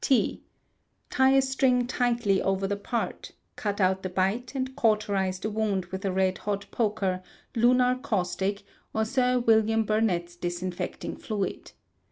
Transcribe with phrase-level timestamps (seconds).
[0.03, 0.41] T.
[1.11, 5.85] Tie a string tightly over the part, cut out the bite, and cauterize the wound
[5.91, 7.21] with a red hot poker,
[7.55, 8.63] lunar caustic,
[8.95, 9.83] or Sir Wm.
[9.85, 11.73] Burnett's Disinfecting Fluid.